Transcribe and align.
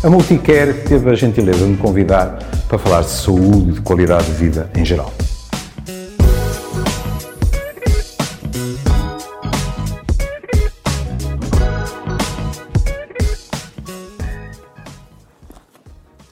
A 0.00 0.08
Multicare 0.08 0.84
teve 0.84 1.10
a 1.10 1.14
gentileza 1.16 1.58
de 1.58 1.72
me 1.72 1.76
convidar 1.76 2.38
para 2.68 2.78
falar 2.78 3.00
de 3.00 3.10
saúde 3.10 3.70
e 3.70 3.72
de 3.72 3.80
qualidade 3.82 4.26
de 4.26 4.32
vida 4.32 4.70
em 4.76 4.84
geral. 4.84 5.12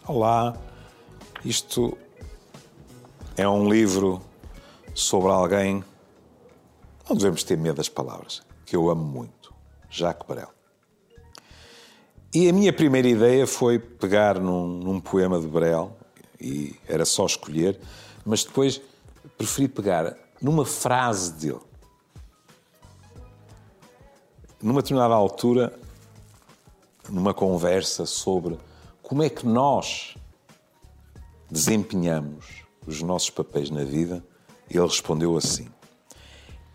Olá, 0.06 0.56
isto 1.44 1.98
é 3.36 3.48
um 3.48 3.68
livro 3.68 4.22
sobre 4.94 5.32
alguém. 5.32 5.82
Não 7.08 7.16
devemos 7.16 7.42
ter 7.42 7.58
medo 7.58 7.78
das 7.78 7.88
palavras, 7.88 8.42
que 8.64 8.76
eu 8.76 8.88
amo 8.88 9.02
muito, 9.02 9.52
Jacques 9.90 10.24
Brel. 10.24 10.55
E 12.38 12.50
a 12.50 12.52
minha 12.52 12.70
primeira 12.70 13.08
ideia 13.08 13.46
foi 13.46 13.78
pegar 13.78 14.38
num, 14.38 14.66
num 14.66 15.00
poema 15.00 15.40
de 15.40 15.46
Brel, 15.46 15.96
e 16.38 16.76
era 16.86 17.06
só 17.06 17.24
escolher, 17.24 17.80
mas 18.26 18.44
depois 18.44 18.78
preferi 19.38 19.66
pegar 19.68 20.14
numa 20.42 20.66
frase 20.66 21.32
dele. 21.32 21.62
Numa 24.60 24.82
determinada 24.82 25.14
altura, 25.14 25.80
numa 27.08 27.32
conversa 27.32 28.04
sobre 28.04 28.58
como 29.02 29.22
é 29.22 29.30
que 29.30 29.46
nós 29.46 30.14
desempenhamos 31.50 32.66
os 32.86 33.00
nossos 33.00 33.30
papéis 33.30 33.70
na 33.70 33.82
vida, 33.82 34.22
ele 34.68 34.84
respondeu 34.84 35.38
assim: 35.38 35.70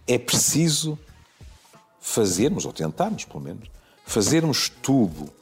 É 0.08 0.18
preciso 0.18 0.98
fazermos, 2.00 2.66
ou 2.66 2.74
tentarmos 2.74 3.26
pelo 3.26 3.42
menos, 3.42 3.70
fazermos 4.08 4.68
tudo 4.68 5.40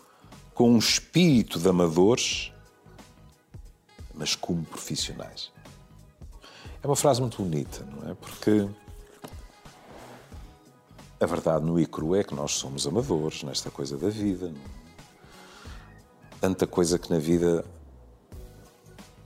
com 0.59 0.71
um 0.71 0.77
espírito 0.77 1.57
de 1.57 1.69
amadores, 1.69 2.51
mas 4.13 4.35
como 4.35 4.61
profissionais. 4.65 5.53
É 6.83 6.85
uma 6.85 6.97
frase 6.97 7.21
muito 7.21 7.41
bonita, 7.41 7.85
não 7.85 8.11
é? 8.11 8.13
Porque 8.13 8.67
a 11.17 11.25
verdade 11.25 11.63
no 11.63 11.79
ICRU 11.79 12.13
é 12.13 12.25
que 12.25 12.35
nós 12.35 12.55
somos 12.55 12.85
amadores 12.85 13.41
nesta 13.41 13.71
coisa 13.71 13.97
da 13.97 14.09
vida. 14.09 14.47
É? 14.47 14.79
tanta 16.41 16.67
coisa 16.67 16.99
que 16.99 17.09
na 17.09 17.19
vida 17.19 17.63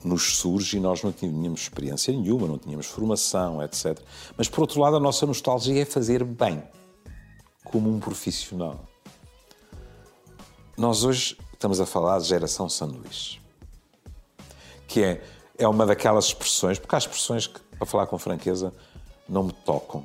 nos 0.04 0.38
surge 0.38 0.78
e 0.78 0.80
nós 0.80 1.02
não 1.02 1.12
tínhamos 1.12 1.62
experiência 1.62 2.14
nenhuma, 2.14 2.46
não 2.46 2.60
tínhamos 2.60 2.86
formação, 2.86 3.60
etc. 3.64 4.00
Mas, 4.38 4.48
por 4.48 4.62
outro 4.62 4.80
lado, 4.80 4.98
a 4.98 5.00
nossa 5.00 5.26
nostalgia 5.26 5.82
é 5.82 5.86
fazer 5.86 6.24
bem, 6.24 6.62
como 7.64 7.90
um 7.90 8.00
profissional. 8.00 8.93
Nós 10.76 11.04
hoje 11.04 11.38
estamos 11.54 11.80
a 11.80 11.86
falar 11.86 12.18
de 12.20 12.26
geração 12.26 12.68
sanduíche, 12.68 13.40
que 14.88 15.04
é, 15.04 15.24
é 15.56 15.68
uma 15.68 15.86
daquelas 15.86 16.26
expressões, 16.26 16.80
porque 16.80 16.96
há 16.96 16.98
expressões 16.98 17.46
que, 17.46 17.60
para 17.78 17.86
falar 17.86 18.08
com 18.08 18.18
franqueza, 18.18 18.74
não 19.30 19.44
me 19.44 19.52
tocam 19.52 20.04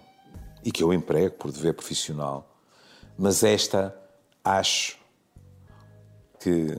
e 0.62 0.70
que 0.70 0.82
eu 0.82 0.92
emprego 0.92 1.36
por 1.36 1.50
dever 1.50 1.72
profissional, 1.72 2.46
mas 3.16 3.42
esta 3.42 3.96
acho 4.44 4.98
que 6.38 6.78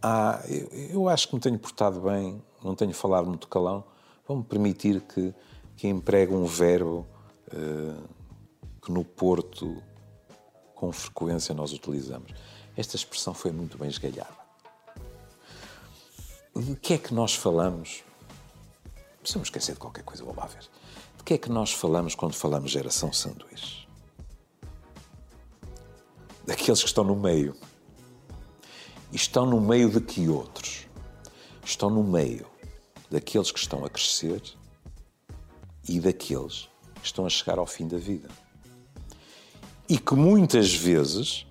ah, 0.00 0.40
eu, 0.48 0.68
eu, 0.90 1.08
acho 1.08 1.28
que 1.28 1.34
me 1.34 1.40
tenho 1.40 1.58
portado 1.58 2.00
bem, 2.00 2.42
não 2.64 2.74
tenho 2.74 2.94
falado 2.94 3.26
muito 3.26 3.48
calão. 3.48 3.84
Vão-me 4.26 4.42
permitir 4.44 5.02
que, 5.02 5.34
que 5.76 5.88
empregue 5.88 6.32
um 6.32 6.46
verbo 6.46 7.06
uh, 7.52 8.08
que 8.80 8.90
no 8.90 9.04
Porto 9.04 9.82
com 10.80 10.90
frequência 10.92 11.54
nós 11.54 11.74
utilizamos. 11.74 12.32
Esta 12.74 12.96
expressão 12.96 13.34
foi 13.34 13.52
muito 13.52 13.76
bem 13.76 13.90
esgalhada. 13.90 14.34
De 16.56 16.74
que 16.74 16.94
é 16.94 16.98
que 16.98 17.12
nós 17.12 17.34
falamos? 17.34 18.02
Precisamos 19.20 19.48
esquecer 19.48 19.74
de 19.74 19.78
qualquer 19.78 20.02
coisa, 20.02 20.24
vou 20.24 20.34
lá 20.34 20.46
ver. 20.46 20.62
De 21.18 21.22
que 21.22 21.34
é 21.34 21.38
que 21.38 21.50
nós 21.50 21.70
falamos 21.70 22.14
quando 22.14 22.32
falamos 22.32 22.70
geração 22.70 23.12
sanduíche? 23.12 23.86
Daqueles 26.46 26.80
que 26.80 26.88
estão 26.88 27.04
no 27.04 27.14
meio 27.14 27.54
estão 29.12 29.44
no 29.44 29.60
meio 29.60 29.90
de 29.90 30.00
que 30.00 30.30
outros? 30.30 30.86
Estão 31.62 31.90
no 31.90 32.02
meio 32.02 32.46
daqueles 33.10 33.52
que 33.52 33.58
estão 33.58 33.84
a 33.84 33.90
crescer 33.90 34.42
e 35.86 36.00
daqueles 36.00 36.70
que 36.94 37.04
estão 37.04 37.26
a 37.26 37.28
chegar 37.28 37.58
ao 37.58 37.66
fim 37.66 37.86
da 37.86 37.98
vida. 37.98 38.30
E 39.90 39.98
que 39.98 40.14
muitas 40.14 40.72
vezes 40.72 41.44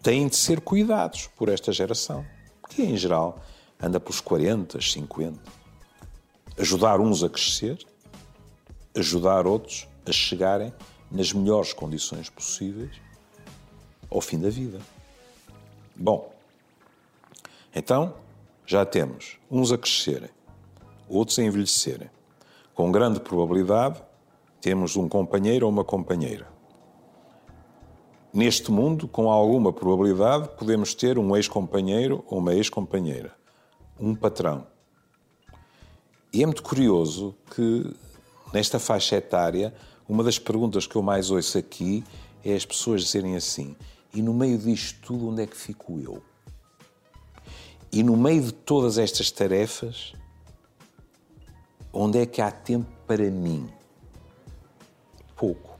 têm 0.00 0.28
de 0.28 0.36
ser 0.36 0.60
cuidados 0.60 1.26
por 1.36 1.48
esta 1.48 1.72
geração, 1.72 2.24
que 2.68 2.82
em 2.82 2.96
geral 2.96 3.42
anda 3.82 3.98
pelos 3.98 4.20
40, 4.20 4.80
50. 4.80 5.40
Ajudar 6.56 7.00
uns 7.00 7.24
a 7.24 7.28
crescer, 7.28 7.84
ajudar 8.94 9.44
outros 9.44 9.88
a 10.06 10.12
chegarem 10.12 10.72
nas 11.10 11.32
melhores 11.32 11.72
condições 11.72 12.30
possíveis 12.30 12.92
ao 14.08 14.20
fim 14.20 14.38
da 14.38 14.50
vida. 14.50 14.78
Bom, 15.96 16.32
então, 17.74 18.14
já 18.64 18.86
temos 18.86 19.36
uns 19.50 19.72
a 19.72 19.78
crescerem, 19.78 20.30
outros 21.08 21.40
a 21.40 21.42
envelhecerem. 21.42 22.08
Com 22.72 22.92
grande 22.92 23.18
probabilidade, 23.18 24.00
temos 24.60 24.94
um 24.94 25.08
companheiro 25.08 25.66
ou 25.66 25.72
uma 25.72 25.82
companheira. 25.82 26.53
Neste 28.34 28.72
mundo, 28.72 29.06
com 29.06 29.30
alguma 29.30 29.72
probabilidade, 29.72 30.48
podemos 30.58 30.92
ter 30.92 31.20
um 31.20 31.36
ex-companheiro 31.36 32.24
ou 32.26 32.38
uma 32.38 32.52
ex-companheira, 32.52 33.32
um 33.96 34.12
patrão. 34.12 34.66
E 36.32 36.42
é 36.42 36.46
muito 36.46 36.64
curioso 36.64 37.32
que, 37.54 37.94
nesta 38.52 38.80
faixa 38.80 39.14
etária, 39.14 39.72
uma 40.08 40.24
das 40.24 40.36
perguntas 40.36 40.84
que 40.84 40.96
eu 40.96 41.02
mais 41.02 41.30
ouço 41.30 41.56
aqui 41.56 42.02
é 42.44 42.56
as 42.56 42.66
pessoas 42.66 43.02
dizerem 43.02 43.36
assim: 43.36 43.76
e 44.12 44.20
no 44.20 44.34
meio 44.34 44.58
disto 44.58 44.98
tudo, 45.06 45.28
onde 45.28 45.42
é 45.42 45.46
que 45.46 45.56
fico 45.56 46.00
eu? 46.00 46.20
E 47.92 48.02
no 48.02 48.16
meio 48.16 48.42
de 48.42 48.52
todas 48.52 48.98
estas 48.98 49.30
tarefas, 49.30 50.12
onde 51.92 52.18
é 52.18 52.26
que 52.26 52.42
há 52.42 52.50
tempo 52.50 52.90
para 53.06 53.30
mim? 53.30 53.68
Pouco. 55.36 55.73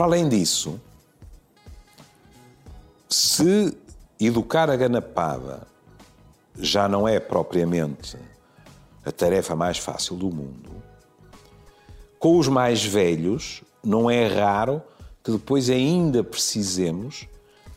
Para 0.00 0.06
além 0.06 0.30
disso, 0.30 0.80
se 3.06 3.76
educar 4.18 4.70
a 4.70 4.74
ganapada 4.74 5.66
já 6.58 6.88
não 6.88 7.06
é 7.06 7.20
propriamente 7.20 8.16
a 9.04 9.12
tarefa 9.12 9.54
mais 9.54 9.76
fácil 9.76 10.16
do 10.16 10.30
mundo, 10.30 10.70
com 12.18 12.38
os 12.38 12.48
mais 12.48 12.82
velhos, 12.82 13.62
não 13.84 14.10
é 14.10 14.26
raro 14.26 14.80
que 15.22 15.32
depois 15.32 15.68
ainda 15.68 16.24
precisemos 16.24 17.28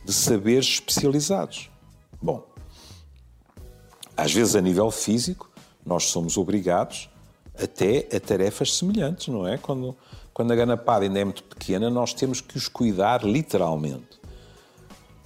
de 0.02 0.12
saberes 0.14 0.64
especializados. 0.64 1.70
Bom, 2.22 2.46
às 4.16 4.32
vezes 4.32 4.56
a 4.56 4.62
nível 4.62 4.90
físico, 4.90 5.50
nós 5.84 6.04
somos 6.04 6.38
obrigados 6.38 7.10
até 7.54 8.08
a 8.16 8.18
tarefas 8.18 8.78
semelhantes, 8.78 9.28
não 9.28 9.46
é? 9.46 9.58
Quando, 9.58 9.94
quando 10.34 10.52
a 10.52 10.56
ganapada 10.56 11.04
ainda 11.04 11.20
é 11.20 11.24
muito 11.24 11.44
pequena, 11.44 11.88
nós 11.88 12.12
temos 12.12 12.40
que 12.40 12.58
os 12.58 12.66
cuidar 12.66 13.22
literalmente. 13.22 14.20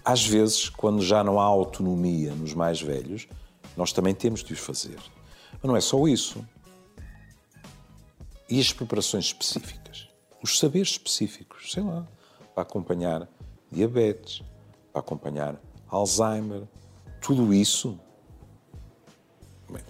Às 0.05 0.25
vezes, 0.25 0.69
quando 0.69 1.01
já 1.01 1.25
não 1.25 1.41
há 1.41 1.45
autonomia 1.45 2.35
nos 2.35 2.53
mais 2.53 2.81
velhos, 2.81 3.27
nós 3.75 3.91
também 3.91 4.15
temos 4.15 4.45
de 4.45 4.53
os 4.53 4.59
fazer. 4.59 4.99
Mas 5.55 5.63
não 5.63 5.75
é 5.75 5.81
só 5.81 6.07
isso. 6.07 6.47
E 8.51 8.61
as 8.61 8.71
preparações 8.71 9.27
específicas? 9.27 10.09
Os 10.43 10.59
saberes 10.59 10.91
específicos, 10.91 11.73
sei 11.73 11.83
lá, 11.83 12.07
para 12.55 12.63
acompanhar 12.63 13.27
diabetes, 13.73 14.43
para 14.93 15.01
acompanhar 15.01 15.57
Alzheimer, 15.89 16.63
tudo 17.21 17.53
isso, 17.53 17.99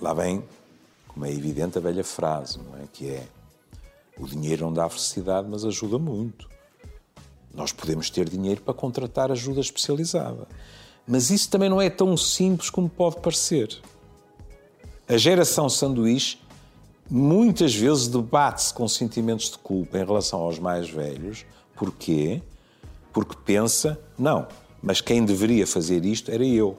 lá 0.00 0.14
vem, 0.14 0.44
como 1.08 1.26
é 1.26 1.32
evidente, 1.32 1.76
a 1.76 1.80
velha 1.80 2.04
frase, 2.04 2.58
não 2.58 2.78
é? 2.78 2.86
Que 2.92 3.10
é 3.10 3.28
o 4.18 4.26
dinheiro 4.26 4.64
não 4.66 4.72
dá 4.72 4.88
felicidade, 4.88 5.48
mas 5.48 5.64
ajuda 5.64 5.98
muito. 5.98 6.48
Nós 7.54 7.72
podemos 7.72 8.10
ter 8.10 8.28
dinheiro 8.28 8.60
para 8.60 8.74
contratar 8.74 9.30
ajuda 9.30 9.60
especializada. 9.60 10.46
Mas 11.06 11.30
isso 11.30 11.48
também 11.48 11.68
não 11.70 11.80
é 11.80 11.88
tão 11.88 12.16
simples 12.16 12.68
como 12.68 12.88
pode 12.88 13.20
parecer. 13.20 13.80
A 15.08 15.16
geração 15.16 15.68
sanduíche 15.68 16.38
muitas 17.10 17.74
vezes 17.74 18.08
debate-se 18.08 18.74
com 18.74 18.86
sentimentos 18.86 19.50
de 19.50 19.58
culpa 19.58 19.98
em 19.98 20.04
relação 20.04 20.40
aos 20.40 20.58
mais 20.58 20.90
velhos. 20.90 21.46
Porquê? 21.74 22.42
Porque 23.12 23.36
pensa, 23.44 23.98
não, 24.18 24.46
mas 24.82 25.00
quem 25.00 25.24
deveria 25.24 25.66
fazer 25.66 26.04
isto 26.04 26.30
era 26.30 26.44
eu. 26.44 26.78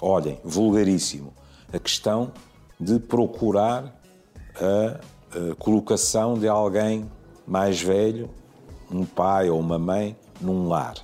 Olhem, 0.00 0.38
vulgaríssimo. 0.42 1.34
A 1.72 1.78
questão 1.78 2.32
de 2.78 2.98
procurar 2.98 4.00
a, 4.56 5.00
colocação 5.58 6.38
de 6.38 6.48
alguém 6.48 7.10
mais 7.46 7.80
velho, 7.80 8.30
um 8.90 9.04
pai 9.04 9.48
ou 9.50 9.58
uma 9.60 9.78
mãe, 9.78 10.16
num 10.40 10.68
lar. 10.68 10.94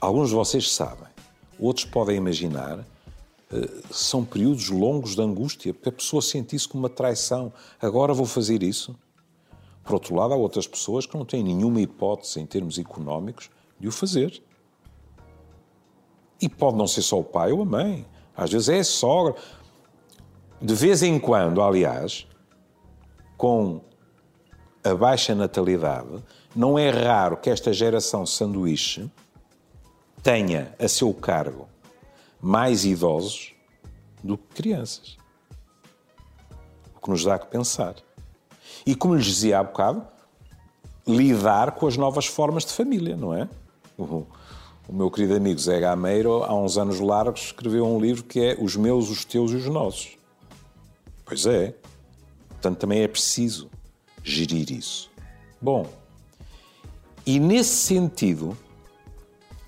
alguns 0.00 0.30
de 0.30 0.34
vocês 0.34 0.72
sabem, 0.72 1.08
outros 1.58 1.86
podem 1.86 2.16
imaginar, 2.16 2.84
eh, 3.52 3.68
são 3.90 4.24
períodos 4.24 4.70
longos 4.70 5.14
de 5.14 5.20
angústia, 5.20 5.74
porque 5.74 5.90
a 5.90 5.92
pessoa 5.92 6.22
sente 6.22 6.56
isso 6.56 6.68
como 6.68 6.84
uma 6.84 6.88
traição. 6.88 7.52
Agora 7.80 8.14
vou 8.14 8.24
fazer 8.24 8.62
isso. 8.62 8.96
Por 9.84 9.94
outro 9.94 10.14
lado, 10.14 10.32
há 10.32 10.36
outras 10.36 10.66
pessoas 10.66 11.04
que 11.04 11.16
não 11.16 11.24
têm 11.24 11.44
nenhuma 11.44 11.80
hipótese 11.80 12.40
em 12.40 12.46
termos 12.46 12.78
económicos 12.78 13.50
de 13.78 13.88
o 13.88 13.92
fazer. 13.92 14.42
E 16.40 16.48
pode 16.48 16.76
não 16.76 16.86
ser 16.86 17.02
só 17.02 17.20
o 17.20 17.24
pai 17.24 17.52
ou 17.52 17.62
a 17.62 17.64
mãe. 17.64 18.06
Às 18.34 18.50
vezes 18.50 18.68
é 18.70 18.78
a 18.78 18.84
sogra. 18.84 19.34
De 20.62 20.74
vez 20.74 21.02
em 21.02 21.18
quando, 21.18 21.60
aliás, 21.60 22.24
com 23.36 23.80
a 24.84 24.94
baixa 24.94 25.34
natalidade, 25.34 26.22
não 26.54 26.78
é 26.78 26.88
raro 26.88 27.36
que 27.36 27.50
esta 27.50 27.72
geração 27.72 28.24
sanduíche 28.24 29.10
tenha 30.22 30.72
a 30.78 30.86
seu 30.86 31.12
cargo 31.12 31.68
mais 32.40 32.84
idosos 32.84 33.52
do 34.22 34.38
que 34.38 34.54
crianças. 34.54 35.16
O 36.94 37.00
que 37.00 37.10
nos 37.10 37.24
dá 37.24 37.40
que 37.40 37.48
pensar. 37.48 37.96
E 38.86 38.94
como 38.94 39.16
lhes 39.16 39.26
dizia 39.26 39.58
há 39.58 39.64
bocado, 39.64 40.06
lidar 41.04 41.72
com 41.72 41.88
as 41.88 41.96
novas 41.96 42.26
formas 42.26 42.64
de 42.64 42.72
família, 42.72 43.16
não 43.16 43.34
é? 43.34 43.48
O, 43.98 44.24
o 44.88 44.92
meu 44.92 45.10
querido 45.10 45.34
amigo 45.34 45.58
Zé 45.58 45.80
Gameiro, 45.80 46.44
há 46.44 46.54
uns 46.54 46.78
anos 46.78 47.00
largos, 47.00 47.46
escreveu 47.46 47.84
um 47.84 47.98
livro 48.00 48.22
que 48.22 48.38
é 48.38 48.56
Os 48.60 48.76
Meus, 48.76 49.10
os 49.10 49.24
Teus 49.24 49.50
e 49.50 49.56
os 49.56 49.66
Nossos. 49.66 50.21
Pois 51.24 51.46
é. 51.46 51.74
Portanto, 52.48 52.78
também 52.78 53.02
é 53.02 53.08
preciso 53.08 53.70
gerir 54.22 54.70
isso. 54.70 55.10
Bom, 55.60 55.88
e 57.24 57.38
nesse 57.38 57.74
sentido, 57.74 58.56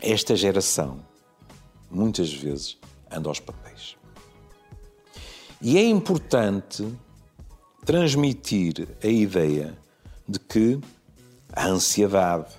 esta 0.01 0.37
geração, 0.37 1.01
muitas 1.91 2.33
vezes, 2.33 2.79
anda 3.11 3.29
aos 3.29 3.41
papéis. 3.41 3.97
E 5.61 5.79
é 5.79 5.89
importante 5.89 6.87
transmitir 7.85 8.89
a 9.03 9.07
ideia 9.07 9.79
de 10.29 10.39
que 10.39 10.81
a 11.53 11.67
ansiedade, 11.67 12.53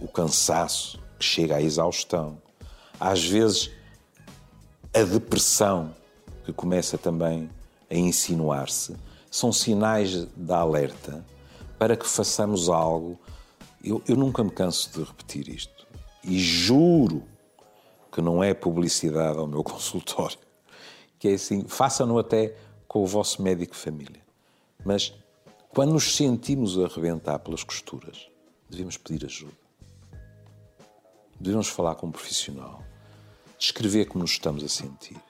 o 0.00 0.08
cansaço 0.08 0.98
que 1.18 1.24
chega 1.24 1.56
à 1.56 1.62
exaustão, 1.62 2.40
às 2.98 3.24
vezes 3.24 3.70
a 4.94 5.02
depressão 5.02 5.94
que 6.44 6.52
começa 6.52 6.96
também 6.96 7.50
a 7.92 7.94
insinuar-se, 7.94 8.96
são 9.30 9.52
sinais 9.52 10.24
de 10.24 10.52
alerta 10.52 11.24
para 11.78 11.94
que 11.94 12.08
façamos 12.08 12.70
algo. 12.70 13.20
Eu, 13.84 14.02
eu 14.08 14.16
nunca 14.16 14.42
me 14.42 14.50
canso 14.50 14.90
de 14.92 15.04
repetir 15.04 15.48
isto 15.48 15.86
e 16.24 16.38
juro 16.38 17.22
que 18.10 18.22
não 18.22 18.42
é 18.42 18.54
publicidade 18.54 19.38
ao 19.38 19.46
meu 19.46 19.62
consultório, 19.64 20.38
que 21.18 21.28
é 21.28 21.34
assim, 21.34 21.64
façam-no 21.68 22.18
até 22.18 22.56
com 22.88 23.02
o 23.02 23.06
vosso 23.06 23.42
médico 23.42 23.76
família. 23.76 24.22
Mas 24.84 25.12
quando 25.68 25.92
nos 25.92 26.16
sentimos 26.16 26.78
a 26.78 26.86
arrebentar 26.86 27.38
pelas 27.40 27.62
costuras, 27.62 28.28
devemos 28.70 28.96
pedir 28.96 29.26
ajuda. 29.26 29.52
Devemos 31.38 31.68
falar 31.68 31.96
com 31.96 32.06
um 32.06 32.12
profissional, 32.12 32.82
descrever 33.58 34.06
como 34.06 34.22
nos 34.22 34.32
estamos 34.32 34.64
a 34.64 34.68
sentir. 34.68 35.20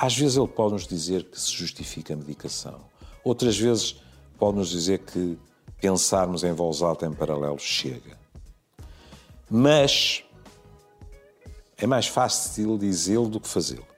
Às 0.00 0.16
vezes 0.16 0.36
ele 0.36 0.46
pode 0.46 0.74
nos 0.74 0.86
dizer 0.86 1.24
que 1.24 1.40
se 1.40 1.50
justifica 1.50 2.14
a 2.14 2.16
medicação. 2.16 2.78
Outras 3.24 3.58
vezes 3.58 3.96
pode 4.38 4.56
nos 4.56 4.68
dizer 4.68 5.00
que 5.00 5.36
pensarmos 5.80 6.44
em 6.44 6.52
voz 6.52 6.82
alta 6.82 7.04
em 7.04 7.12
paralelo 7.12 7.58
chega. 7.58 8.16
Mas 9.50 10.22
é 11.76 11.84
mais 11.84 12.06
fácil 12.06 12.78
dizê-lo 12.78 13.28
do 13.28 13.40
que 13.40 13.48
fazê-lo. 13.48 13.88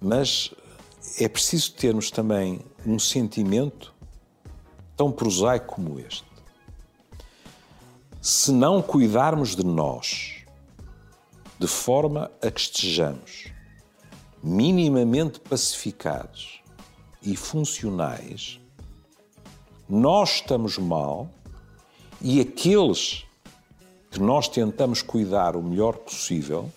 Mas 0.00 0.52
é 1.20 1.28
preciso 1.28 1.74
termos 1.74 2.10
também 2.10 2.60
um 2.84 2.98
sentimento 2.98 3.94
tão 4.96 5.12
prosaico 5.12 5.76
como 5.76 6.00
este. 6.00 6.26
Se 8.20 8.50
não 8.50 8.82
cuidarmos 8.82 9.54
de 9.54 9.64
nós 9.64 10.44
de 11.56 11.68
forma 11.68 12.32
a 12.42 12.50
que 12.50 12.60
estejamos 12.60 13.56
minimamente 14.42 15.40
pacificados 15.40 16.60
e 17.22 17.36
funcionais, 17.36 18.60
nós 19.88 20.36
estamos 20.36 20.78
mal 20.78 21.28
e 22.20 22.40
aqueles 22.40 23.24
que 24.10 24.20
nós 24.20 24.48
tentamos 24.48 25.02
cuidar 25.02 25.56
o 25.56 25.62
melhor 25.62 25.96
possível, 25.96 26.70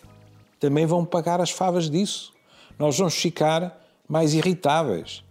também 0.60 0.86
vão 0.86 1.06
pagar 1.06 1.42
as 1.42 1.50
favas 1.50 1.90
disso. 1.90 2.34
Nós 2.78 2.98
vamos 2.98 3.16
ficar 3.16 3.80
mais 4.08 4.34
irritáveis, 4.34 5.24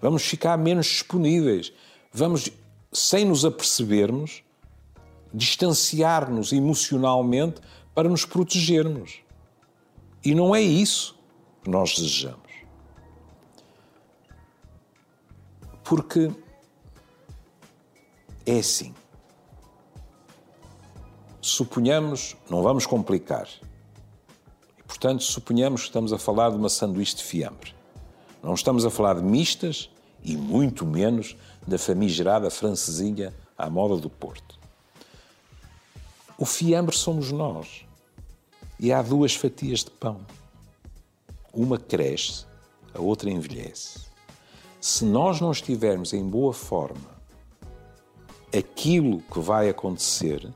vamos 0.00 0.22
ficar 0.22 0.56
menos 0.56 0.86
disponíveis, 0.86 1.72
vamos, 2.12 2.50
sem 2.92 3.24
nos 3.24 3.44
apercebermos, 3.44 4.42
distanciar-nos 5.34 6.52
emocionalmente 6.52 7.60
para 7.94 8.08
nos 8.08 8.24
protegermos. 8.24 9.18
E 10.24 10.34
não 10.34 10.54
é 10.54 10.62
isso 10.62 11.17
que 11.68 11.70
nós 11.70 11.94
desejamos. 11.94 12.48
Porque 15.84 16.30
é 18.46 18.58
assim. 18.58 18.94
Suponhamos, 21.40 22.36
não 22.48 22.62
vamos 22.62 22.86
complicar, 22.86 23.48
e, 24.78 24.82
portanto, 24.82 25.22
suponhamos 25.22 25.82
que 25.82 25.88
estamos 25.88 26.12
a 26.12 26.18
falar 26.18 26.50
de 26.50 26.56
uma 26.56 26.68
sanduíche 26.68 27.16
de 27.16 27.24
fiambre. 27.24 27.74
Não 28.42 28.54
estamos 28.54 28.84
a 28.86 28.90
falar 28.90 29.14
de 29.14 29.22
mistas 29.22 29.90
e 30.22 30.36
muito 30.36 30.86
menos 30.86 31.36
da 31.66 31.78
famigerada 31.78 32.50
francesinha 32.50 33.34
à 33.56 33.68
moda 33.68 33.96
do 33.96 34.08
Porto. 34.08 34.58
O 36.38 36.46
fiambre 36.46 36.96
somos 36.96 37.30
nós. 37.30 37.84
E 38.80 38.92
há 38.92 39.02
duas 39.02 39.34
fatias 39.34 39.80
de 39.80 39.90
pão. 39.90 40.20
Uma 41.52 41.78
cresce, 41.78 42.44
a 42.94 43.00
outra 43.00 43.30
envelhece. 43.30 44.08
Se 44.80 45.04
nós 45.04 45.40
não 45.40 45.50
estivermos 45.50 46.12
em 46.12 46.24
boa 46.24 46.52
forma, 46.52 47.18
aquilo 48.56 49.20
que 49.22 49.40
vai 49.40 49.68
acontecer 49.68 50.48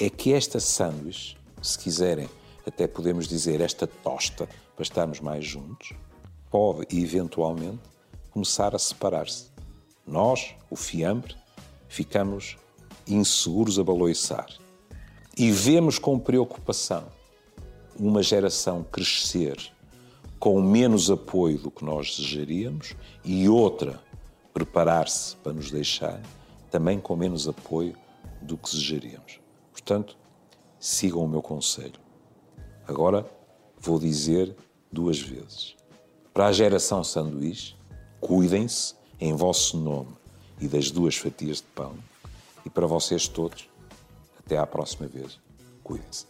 é 0.00 0.10
que 0.10 0.32
esta 0.32 0.60
sanduíche, 0.60 1.36
se 1.62 1.78
quiserem, 1.78 2.28
até 2.66 2.86
podemos 2.86 3.26
dizer 3.26 3.60
esta 3.60 3.86
tosta, 3.86 4.48
para 4.74 4.82
estarmos 4.82 5.20
mais 5.20 5.44
juntos, 5.44 5.92
pode 6.50 6.86
eventualmente 6.98 7.80
começar 8.30 8.74
a 8.74 8.78
separar-se. 8.78 9.50
Nós, 10.06 10.54
o 10.70 10.76
fiambre, 10.76 11.36
ficamos 11.88 12.56
inseguros 13.06 13.78
a 13.78 13.84
baloiçar. 13.84 14.48
E 15.36 15.50
vemos 15.50 15.98
com 15.98 16.18
preocupação 16.18 17.08
uma 17.98 18.22
geração 18.22 18.82
crescer 18.82 19.70
com 20.40 20.60
menos 20.62 21.10
apoio 21.10 21.58
do 21.58 21.70
que 21.70 21.84
nós 21.84 22.16
desejaríamos 22.16 22.96
e 23.22 23.46
outra 23.46 24.00
preparar-se 24.54 25.36
para 25.36 25.52
nos 25.52 25.70
deixar 25.70 26.20
também 26.70 26.98
com 26.98 27.14
menos 27.14 27.46
apoio 27.46 27.94
do 28.40 28.56
que 28.56 28.70
desejaríamos. 28.70 29.38
Portanto, 29.70 30.16
sigam 30.78 31.22
o 31.22 31.28
meu 31.28 31.42
conselho. 31.42 32.00
Agora 32.88 33.30
vou 33.78 33.98
dizer 33.98 34.56
duas 34.90 35.20
vezes. 35.20 35.76
Para 36.32 36.46
a 36.46 36.52
geração 36.52 37.04
sanduíche, 37.04 37.76
cuidem-se 38.18 38.94
em 39.20 39.34
vosso 39.36 39.76
nome 39.76 40.16
e 40.58 40.66
das 40.66 40.90
duas 40.90 41.16
fatias 41.16 41.58
de 41.58 41.64
pão. 41.74 41.94
E 42.64 42.70
para 42.70 42.86
vocês 42.86 43.28
todos, 43.28 43.68
até 44.38 44.56
à 44.56 44.66
próxima 44.66 45.06
vez. 45.06 45.38
Cuidem-se. 45.82 46.26